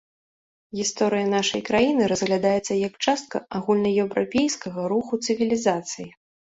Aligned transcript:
Гісторыя 0.79 1.27
нашай 1.33 1.61
краіны 1.69 2.09
разглядаецца 2.13 2.79
як 2.87 2.93
частка 3.11 3.45
агульнаеўрапейскага 3.63 4.91
руху 4.99 5.25
цывілізацыі. 5.25 6.13